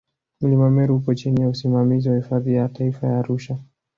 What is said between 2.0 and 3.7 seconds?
wa Hifadhi ya Taifa ya Arusha